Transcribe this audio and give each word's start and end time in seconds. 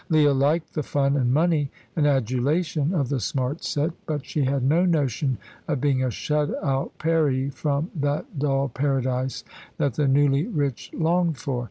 Leah 0.09 0.33
liked 0.33 0.73
the 0.73 0.81
fun 0.81 1.15
and 1.15 1.31
money 1.31 1.69
and 1.95 2.07
adulation 2.07 2.91
of 2.91 3.09
the 3.09 3.19
smart 3.19 3.63
set, 3.63 3.91
but 4.07 4.25
she 4.25 4.41
had 4.45 4.63
no 4.63 4.83
notion 4.83 5.37
of 5.67 5.79
being 5.79 6.03
a 6.03 6.09
shut 6.09 6.49
out 6.63 6.91
Peri 6.97 7.51
from 7.51 7.91
that 7.93 8.39
dull 8.39 8.67
paradise 8.67 9.43
that 9.77 9.93
the 9.93 10.07
newly 10.07 10.47
rich 10.47 10.89
longed 10.95 11.37
for. 11.37 11.59